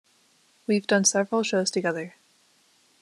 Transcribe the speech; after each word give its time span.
We've 0.65 0.87
done 0.87 1.05
several 1.05 1.43
shows 1.43 1.69
together. 1.69 2.15